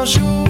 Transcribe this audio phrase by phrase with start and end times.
[0.00, 0.49] anjo.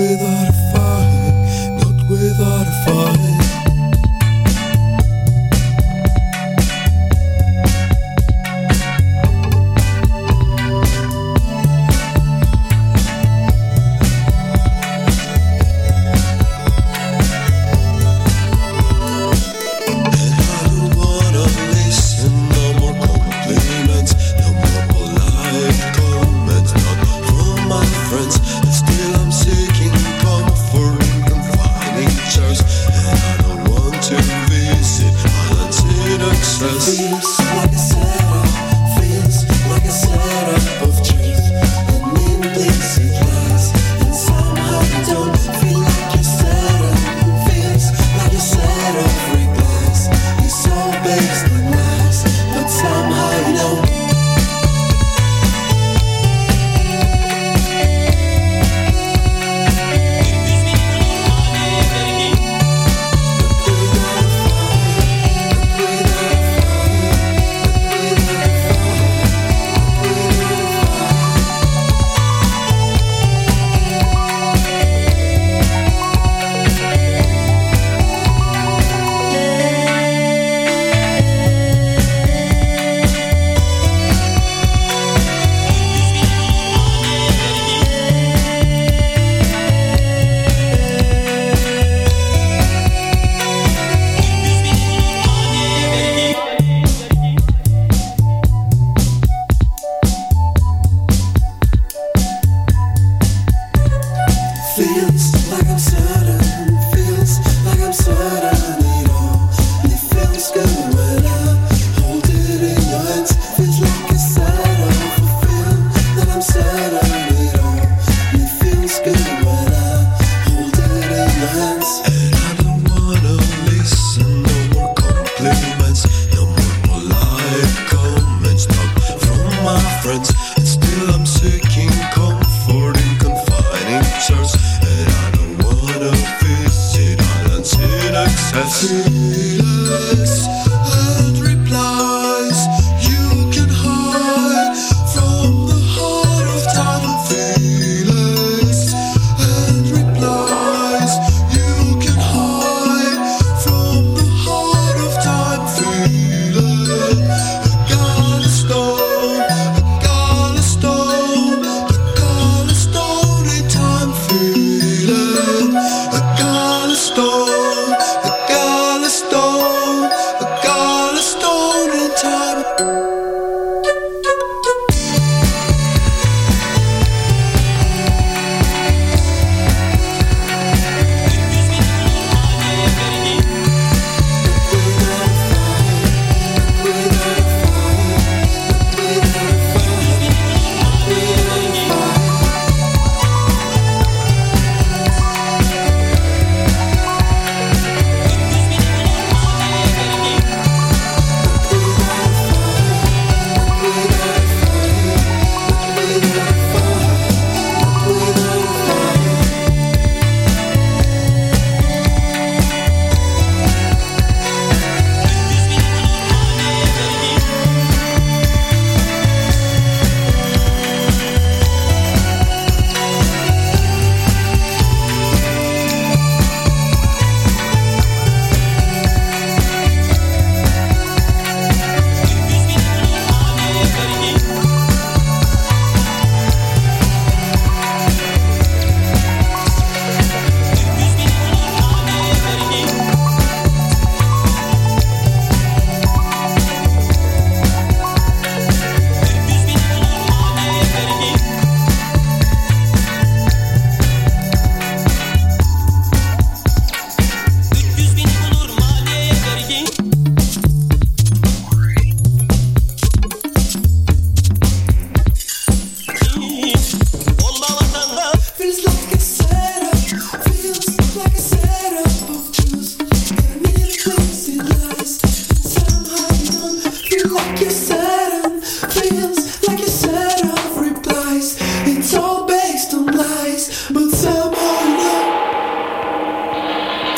[0.00, 0.29] with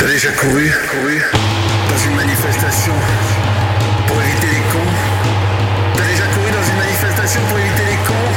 [0.03, 1.23] T'as déjà couru, couru
[1.87, 2.93] dans une manifestation
[4.09, 4.93] pour éviter les cons
[5.95, 8.33] T'as déjà couru dans une manifestation pour éviter les cons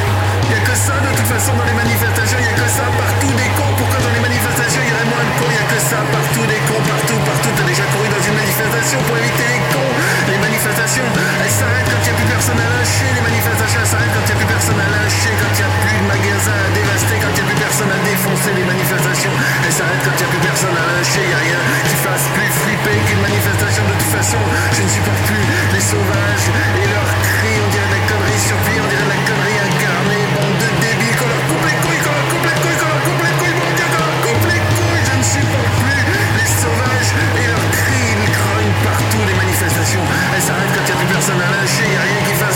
[0.54, 3.74] Y'a que ça de toute façon dans les manifestations, y'a que ça partout des cons.
[3.82, 5.50] Pourquoi dans les manifestations y'aurait moins de cons?
[5.50, 7.50] Y'a que ça partout des cons, partout, partout.
[7.58, 9.94] T'as déjà couru dans une manifestation pour éviter les cons.
[10.30, 13.10] Les manifestations, elles s'arrêtent quand y'a plus personne à lâcher.
[13.10, 15.34] Les manifestations, elles s'arrêtent quand y'a plus personne à lâcher.
[15.34, 17.45] Quand y'a plus de magasins à dévaster, quand y'a
[20.06, 23.20] il n'y a plus personne à lâcher, y a rien qui fasse plus flipper qu'une
[23.20, 23.84] manifestation.
[23.84, 24.40] De toute façon.
[24.72, 28.56] Je ne supporte plus les sauvages et leurs cris, on dirait de la connerie sur
[28.64, 32.00] vie, on dirait de la connerie incarnée, bande de débiles, qu'on leur coupe les couilles,
[32.00, 34.46] qu'on leur coupe les couilles, qu'on leur coupe les couilles, mon Dieu, qu'on leur coupe
[34.48, 36.04] les couilles, je ne supporte plus
[36.40, 37.12] les sauvages
[37.44, 41.12] et leurs cris, ils grognent partout, les manifestations, elles s'arrêtent quand il n'y a plus
[41.12, 42.55] personne à lâcher, y a rien qui fasse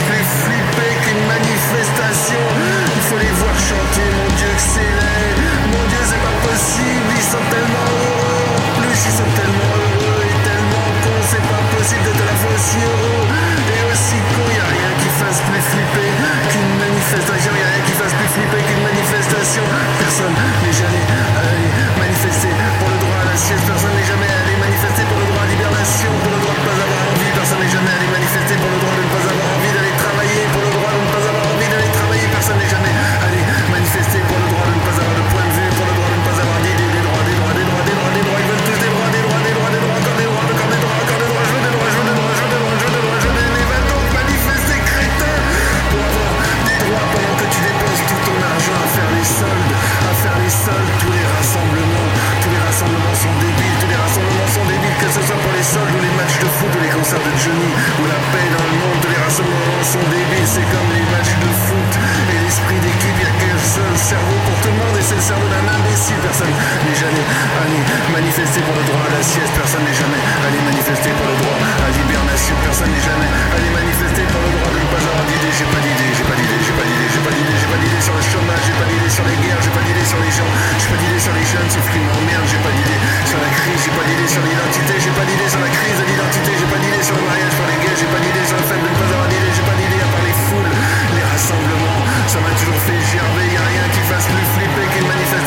[68.63, 71.87] pour le droit à la sieste, personne n'est jamais allé manifester pour le droit à
[71.91, 75.69] l'hibernation, personne n'est jamais allé manifester pour le droit de ne pas avoir d'idée, j'ai
[75.69, 78.15] pas d'idée, j'ai pas d'idée, j'ai pas d'idée, j'ai pas d'idée, j'ai pas d'idée sur
[78.15, 80.89] le chômage, j'ai pas d'idée sur les guerres, j'ai pas d'idée sur les gens, j'ai
[80.89, 84.05] pas d'idée sur les jeunes, qu'ils m'emmerdent, j'ai pas d'idée sur la crise, j'ai pas
[84.07, 87.15] d'idée sur l'identité, j'ai pas d'idée sur la crise de l'identité, j'ai pas d'idée sur
[87.15, 89.27] le mariage pour les gays, j'ai pas d'idée sur le fait de ne pas avoir
[89.29, 90.73] d'idée, j'ai pas d'idée à part les foules,
[91.15, 94.48] les rassemblements, ça m'a toujours fait gerber, y a rien qui fasse plus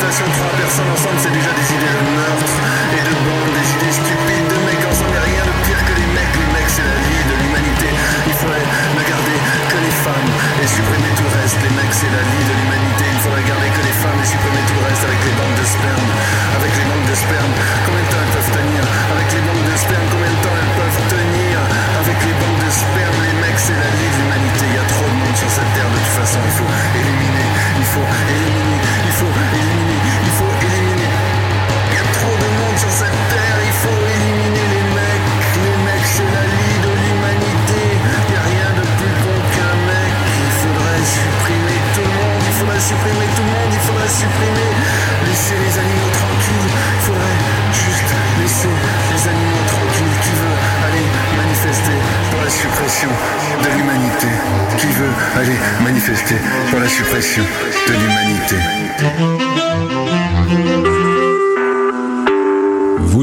[0.03, 2.55] manifestation, trois personnes ensemble, c'est déjà des idées de meurtre
[2.91, 6.07] et de bande, des idées stupides de mecs ensemble, a rien de pire que les
[6.11, 7.87] mecs, les mecs c'est la vie de l'humanité,
[8.27, 9.37] il faudrait ne garder
[9.71, 13.05] que les femmes et supprimer tout le reste, les mecs c'est la vie de l'humanité,
[13.15, 15.67] il faudrait garder que les femmes et supprimer tout le reste avec les banques de
[15.67, 16.11] sperme,
[16.59, 17.53] avec les banques de sperme,
[17.87, 20.75] combien de temps elles peuvent tenir, avec les banques de sperme, combien de temps elles
[20.83, 21.55] peuvent tenir,
[22.03, 22.62] avec les banques de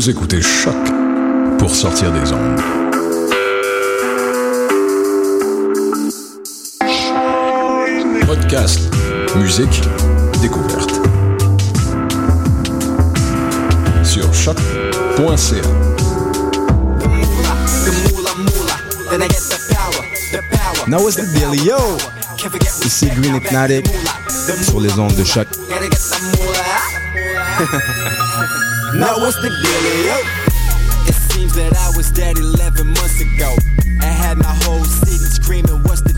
[0.00, 0.74] Vous écoutez Choc
[1.58, 2.58] pour sortir des ondes.
[8.26, 8.80] Podcast,
[9.36, 9.82] musique,
[10.40, 11.02] découverte.
[14.02, 15.60] Sur choc.ca.
[20.88, 21.76] Now what's the deal, yo?
[22.86, 23.84] Ici Green Hypnotic
[24.62, 25.46] sur les ondes de choc.
[28.94, 30.18] Now what's the deal.
[31.06, 33.54] It seems that I was dead 11 months ago.
[34.00, 36.09] I had my whole city screaming, what's the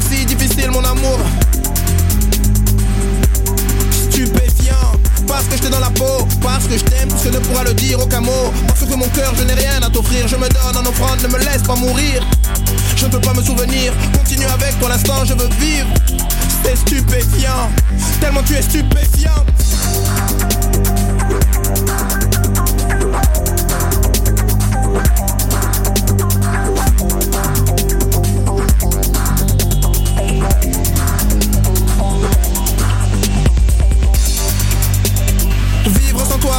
[0.00, 1.18] si difficile, mon amour.
[4.10, 4.92] Stupéfiant,
[5.26, 7.74] parce que j'étais dans la peau, parce que je t'aime, plus que ne pourra le
[7.74, 8.52] dire aucun mot.
[8.66, 11.28] Parce que mon cœur, je n'ai rien à t'offrir, je me donne en offrande, ne
[11.28, 12.22] me laisse pas mourir.
[12.96, 15.88] Je ne peux pas me souvenir, continue avec pour l'instant, je veux vivre.
[16.64, 17.70] C'est stupéfiant,
[18.20, 19.44] tellement tu es stupéfiant.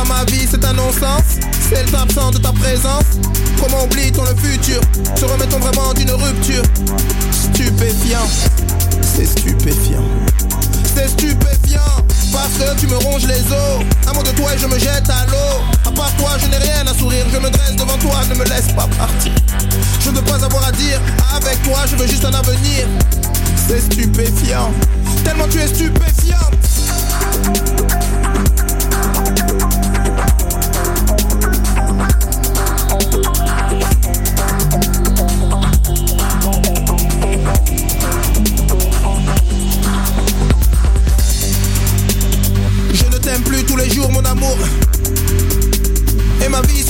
[0.07, 1.39] Ma vie c'est un non-sens.
[1.69, 3.03] C'est le absent de ta présence.
[3.61, 4.79] Comment oublie-t-on le futur?
[5.15, 6.63] Se remettons vraiment d'une rupture.
[7.31, 8.27] Stupéfiant.
[9.01, 10.03] C'est stupéfiant.
[10.95, 12.05] C'est stupéfiant.
[12.31, 13.83] Parce que tu me ronges les os.
[14.07, 15.61] Amour de toi et je me jette à l'eau.
[15.85, 17.25] À part toi je n'ai rien à sourire.
[17.31, 19.33] Je me dresse devant toi, ne me laisse pas partir.
[19.99, 20.99] Je ne veux pas avoir à dire
[21.35, 22.87] Avec toi je veux juste un avenir.
[23.67, 24.71] C'est stupéfiant.
[25.25, 26.37] Tellement tu es stupéfiant.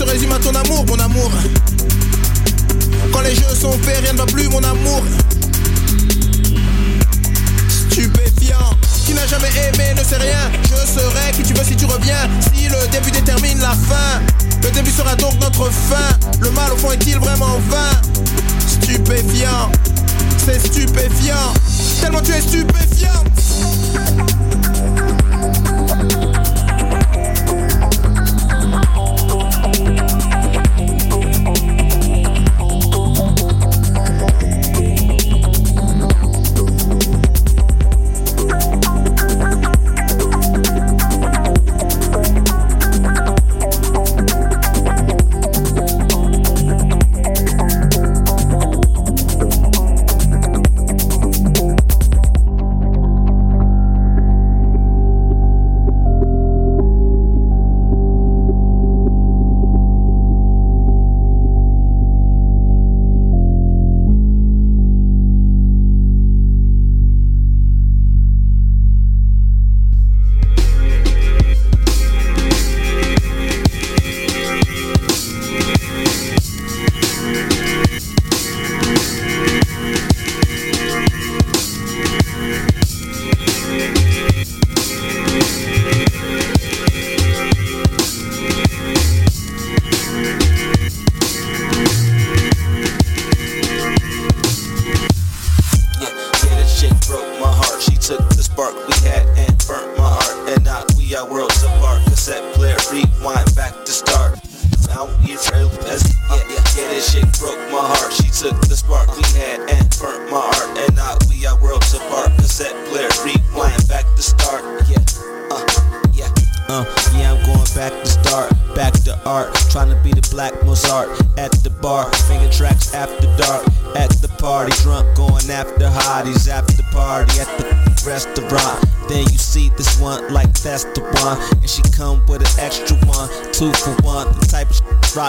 [0.09, 1.31] Résume à ton amour, mon amour.
[3.13, 5.03] Quand les jeux sont faits, rien ne va plus, mon amour.
[7.91, 8.71] Stupéfiant,
[9.05, 10.49] qui n'a jamais aimé ne sait rien.
[10.63, 12.27] Je serai qui tu veux si tu reviens.
[12.53, 14.19] Si le début détermine la fin,
[14.63, 16.17] le début sera donc notre fin.
[16.39, 18.01] Le mal au fond est-il vraiment vain?
[18.67, 19.71] Stupéfiant,
[20.43, 21.53] c'est stupéfiant.
[22.01, 23.23] Tellement tu es stupéfiant.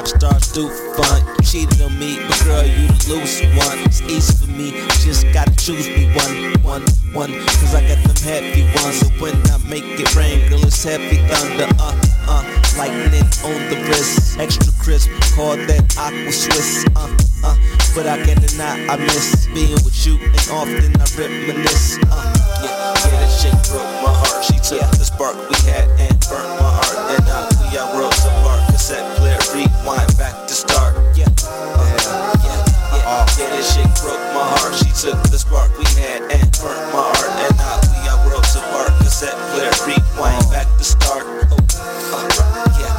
[0.01, 1.27] Rock stars do fun.
[1.27, 3.79] You cheated on me, but girl, you the loose one.
[3.85, 4.71] It's easy for me,
[5.05, 6.83] just gotta choose me one, one,
[7.13, 7.33] one.
[7.61, 11.17] Cause I got them heavy ones, so when I make it rain, girl, it's heavy
[11.29, 11.69] thunder.
[11.79, 11.93] Uh,
[12.29, 12.43] uh,
[12.79, 15.11] lightning on the wrist, extra crisp.
[15.37, 16.87] Call that aqua Swiss.
[16.97, 17.11] Uh,
[17.45, 17.57] uh,
[17.95, 21.99] but I can't deny I miss being with you, and often I reminisce.
[22.09, 22.33] Uh,
[22.65, 24.45] yeah, yeah, that shit broke my heart.
[24.45, 26.97] She took the spark we had and burnt my heart.
[27.13, 28.10] And now we are
[34.01, 34.75] broke my heart.
[34.75, 37.33] She took the spark we had and burnt my heart.
[37.45, 38.93] And now we are worlds apart.
[39.05, 41.25] Cassette player, rewind back to start.
[41.53, 42.97] Oh, uh, yeah.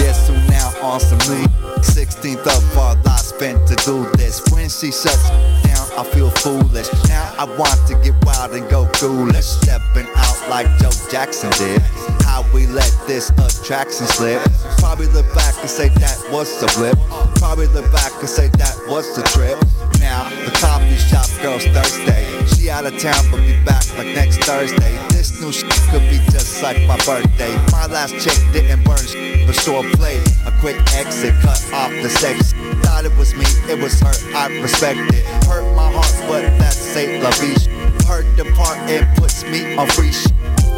[0.00, 1.46] Yes, so now on some new
[1.84, 4.40] 16th of all I spent to do this.
[4.50, 5.28] When she shuts
[5.68, 6.88] down, I feel foolish.
[7.08, 9.44] Now I want to get wild and go foolish.
[9.44, 10.21] Stepping out
[10.64, 11.80] like Joe Jackson did.
[12.22, 14.42] How we let this attraction slip.
[14.78, 16.98] Probably look back and say that was a blip.
[17.36, 19.58] Probably look back and say that was the trip.
[20.00, 22.24] Now the coffee shop girl's Thursday.
[22.54, 24.92] She out of town, but be back like next Thursday.
[25.10, 27.54] This new shit could be just like my birthday.
[27.72, 30.18] My last chick didn't burn shit, but short play.
[30.46, 32.52] A quick exit, cut off the sex.
[32.84, 35.24] Thought it was me, it was her, I respect it.
[35.46, 37.81] Hurt my heart, but that's a la vie.
[38.06, 40.32] Hurt the part, it puts me on free shit.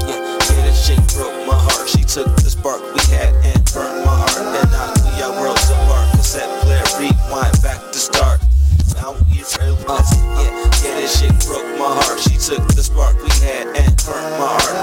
[0.07, 1.89] Yeah, yeah, that shit broke my heart.
[1.89, 4.39] She took the spark we had and burnt my heart.
[4.39, 6.11] And now we are worlds apart.
[6.13, 8.41] Cassette player, rewind back to start.
[8.95, 9.99] Now we trail uh,
[10.39, 12.21] yeah, yeah, that shit broke my heart.
[12.21, 14.74] She took the spark we had and burnt my heart.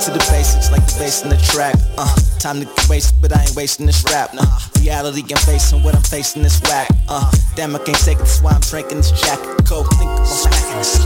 [0.00, 1.76] To the basics, like the bass in the track.
[1.98, 2.08] Uh,
[2.38, 4.32] time to get wasted, but I ain't wasting this rap.
[4.32, 4.48] Nah,
[4.80, 6.88] reality I'm facing, what I'm facing is whack.
[7.06, 9.60] Uh, damn, I can't take it, that's why I'm drinking this jacket.
[9.68, 11.04] Coke, think about smacking this.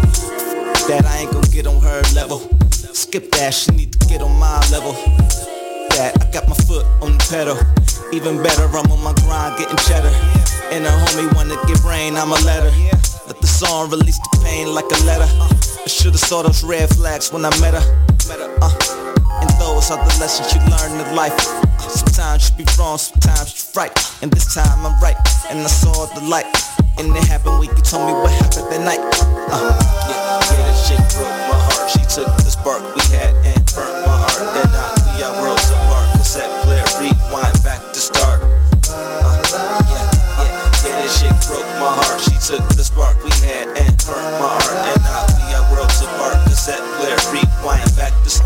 [0.87, 2.38] That I ain't gonna get on her level.
[2.70, 4.92] Skip that, she need to get on my level.
[5.98, 7.59] That I got my foot on the pedal.
[8.14, 10.14] Even better, I'm on my grind, getting cheddar.
[10.70, 12.70] And a homie wanna get brain, I'm a letter.
[13.26, 15.26] Let the song release the pain like a letter.
[15.26, 18.13] I should've saw those red flags when I met her.
[18.26, 18.72] Uh,
[19.42, 21.37] and those are the lessons you learn in life.
[21.78, 23.92] Sometimes you be wrong, sometimes you right.
[24.22, 25.16] And this time I'm right,
[25.50, 26.48] and I saw the light.
[26.96, 29.04] And it happened when you told me what happened that night.
[29.52, 29.76] Uh,
[30.08, 31.90] yeah, yeah, that shit broke my heart.
[31.92, 34.40] She took the spark we had and burnt my heart.
[34.56, 36.16] Then knocked we our worlds apart.
[36.16, 38.40] Cassette player, rewind back to start.
[38.88, 42.24] Uh, yeah, yeah, yeah, that shit broke my heart.
[42.24, 44.63] She took the spark we had and my heart.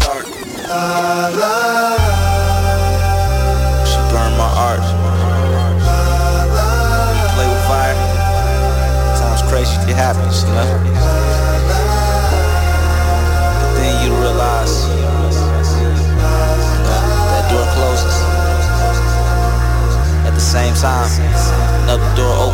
[0.09, 0.25] Back.
[3.87, 4.85] She burned my art.
[7.35, 7.97] Play with fire.
[9.18, 10.68] Times crazy, it happens, you know.
[13.61, 14.75] But then you realize
[16.85, 18.16] that, that door closes.
[20.27, 21.09] At the same time,
[21.85, 22.48] another door opens.